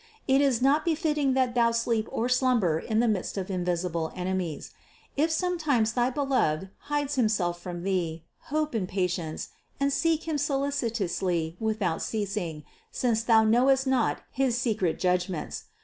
It 0.27 0.41
is 0.41 0.63
not 0.63 0.83
befitting 0.83 1.35
that 1.35 1.53
thou 1.53 1.69
sleep 1.69 2.07
or 2.11 2.27
slumber 2.27 2.79
in 2.79 2.99
the 3.01 3.07
midst 3.07 3.37
of 3.37 3.51
invisible 3.51 4.11
enemies. 4.15 4.71
If 5.15 5.29
sometimes 5.29 5.93
thy 5.93 6.09
Beloved 6.09 6.71
hides 6.89 7.19
Him 7.19 7.29
self 7.29 7.61
from 7.61 7.83
thee, 7.83 8.23
hope 8.45 8.73
in 8.73 8.87
patience 8.87 9.49
and 9.79 9.93
seek 9.93 10.27
Him 10.27 10.39
solicitously 10.39 11.55
without 11.59 12.01
ceasing, 12.01 12.63
since 12.91 13.21
thou 13.21 13.43
knowest 13.43 13.85
not 13.85 14.23
his 14.31 14.57
secret 14.57 14.97
judg 14.97 15.29
ments. 15.29 15.65